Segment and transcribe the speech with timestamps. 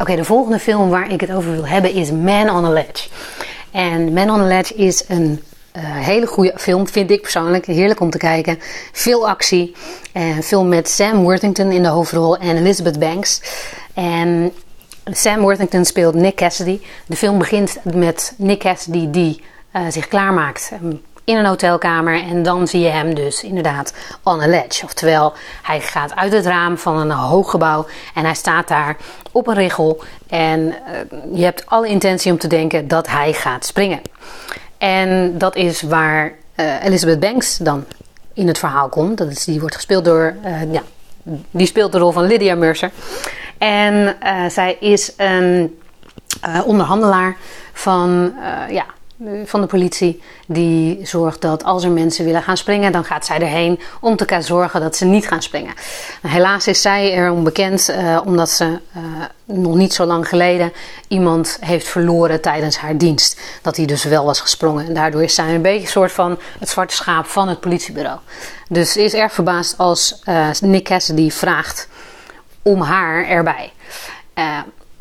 [0.00, 3.08] Oké, de volgende film waar ik het over wil hebben is Man on a Ledge.
[3.70, 5.42] En Man on a Ledge is een
[5.76, 7.66] uh, hele goede film, vind ik persoonlijk.
[7.66, 8.58] Heerlijk om te kijken.
[8.92, 9.76] Veel actie.
[10.12, 13.42] Een film met Sam Worthington in de hoofdrol en Elizabeth Banks.
[13.94, 14.52] En
[15.04, 16.80] Sam Worthington speelt Nick Cassidy.
[17.06, 19.42] De film begint met Nick Cassidy die
[19.76, 20.70] uh, zich klaarmaakt
[21.30, 22.22] in een hotelkamer.
[22.22, 24.84] En dan zie je hem dus inderdaad on a ledge.
[24.84, 28.96] Oftewel, hij gaat uit het raam van een hoog gebouw en hij staat daar
[29.32, 30.02] op een richel.
[30.28, 30.74] En uh,
[31.38, 34.00] je hebt alle intentie om te denken dat hij gaat springen.
[34.78, 37.84] En dat is waar uh, Elizabeth Banks dan
[38.32, 39.18] in het verhaal komt.
[39.18, 40.82] Dat is, die wordt gespeeld door, uh, ja,
[41.50, 42.90] die speelt de rol van Lydia Mercer.
[43.58, 44.16] En
[44.48, 45.80] zij is een
[46.64, 47.36] onderhandelaar
[47.72, 48.32] van,
[48.70, 48.84] ja,
[49.44, 50.22] van de politie.
[50.46, 54.24] Die zorgt dat als er mensen willen gaan springen, dan gaat zij erheen om te
[54.24, 55.74] kunnen zorgen dat ze niet gaan springen.
[56.22, 59.02] Helaas is zij erom bekend uh, omdat ze uh,
[59.44, 60.72] nog niet zo lang geleden
[61.08, 63.40] iemand heeft verloren tijdens haar dienst.
[63.62, 64.86] Dat hij dus wel was gesprongen.
[64.86, 68.18] En daardoor is zij een beetje een soort van het zwarte schaap van het politiebureau.
[68.68, 71.88] Dus is erg verbaasd als uh, Nick Cassidy vraagt
[72.62, 73.72] om haar erbij.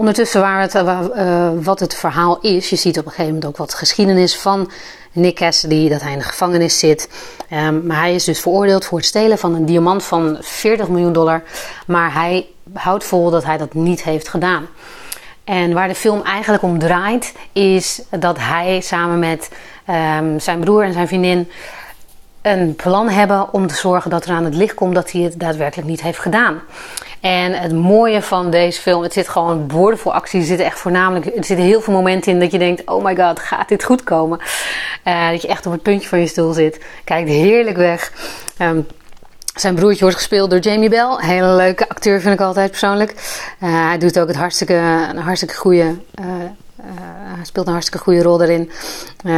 [0.00, 3.56] Ondertussen waar het, uh, wat het verhaal is, je ziet op een gegeven moment ook
[3.56, 4.70] wat geschiedenis van
[5.12, 7.08] Nick Cassidy, dat hij in de gevangenis zit.
[7.52, 11.12] Um, maar hij is dus veroordeeld voor het stelen van een diamant van 40 miljoen
[11.12, 11.42] dollar.
[11.86, 14.66] Maar hij houdt vol dat hij dat niet heeft gedaan.
[15.44, 19.50] En waar de film eigenlijk om draait, is dat hij samen met
[20.18, 21.50] um, zijn broer en zijn vriendin
[22.42, 25.40] een plan hebben om te zorgen dat er aan het licht komt dat hij het
[25.40, 26.60] daadwerkelijk niet heeft gedaan.
[27.20, 30.40] En het mooie van deze film, het zit gewoon boordevol actie.
[30.40, 33.16] Er zitten echt voornamelijk, er zitten heel veel momenten in dat je denkt: oh my
[33.16, 34.38] god, gaat dit goed komen?
[35.04, 36.80] Uh, dat je echt op het puntje van je stoel zit.
[37.04, 38.12] Kijkt heerlijk weg.
[38.58, 38.86] Um,
[39.54, 41.16] zijn broertje wordt gespeeld door Jamie Bell.
[41.16, 43.10] Hele leuke acteur vind ik altijd persoonlijk.
[43.10, 44.74] Uh, hij doet ook het hartstikke,
[45.10, 45.96] een hartstikke goede.
[46.20, 46.26] Uh,
[47.42, 48.70] speelt een hartstikke goede rol daarin.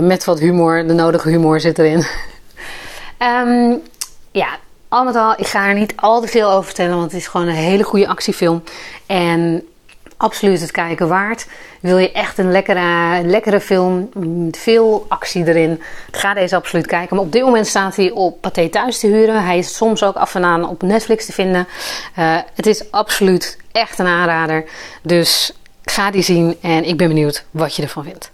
[0.00, 2.04] met wat humor, de nodige humor zit erin.
[3.18, 3.82] um,
[4.42, 4.48] ja,
[4.94, 7.26] al met al, ik ga er niet al te veel over vertellen, want het is
[7.26, 8.62] gewoon een hele goede actiefilm.
[9.06, 9.62] En
[10.16, 11.46] absoluut het kijken waard.
[11.80, 14.10] Wil je echt een lekkere, lekkere film
[14.44, 17.16] met veel actie erin, ga deze absoluut kijken.
[17.16, 19.44] Maar op dit moment staat hij op Pathé Thuis te huren.
[19.44, 21.66] Hij is soms ook af en aan op Netflix te vinden.
[22.18, 24.64] Uh, het is absoluut echt een aanrader.
[25.02, 25.52] Dus
[25.84, 28.30] ga die zien en ik ben benieuwd wat je ervan vindt.